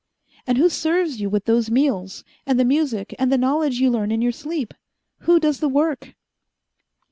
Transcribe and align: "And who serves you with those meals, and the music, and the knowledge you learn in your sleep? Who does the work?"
"And 0.47 0.57
who 0.57 0.67
serves 0.67 1.21
you 1.21 1.29
with 1.29 1.45
those 1.45 1.69
meals, 1.69 2.23
and 2.47 2.59
the 2.59 2.65
music, 2.65 3.13
and 3.19 3.31
the 3.31 3.37
knowledge 3.37 3.79
you 3.79 3.91
learn 3.91 4.11
in 4.11 4.19
your 4.19 4.31
sleep? 4.31 4.73
Who 5.25 5.39
does 5.39 5.59
the 5.59 5.69
work?" 5.69 6.15